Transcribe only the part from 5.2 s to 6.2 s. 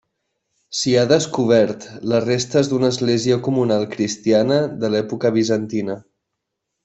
bizantina.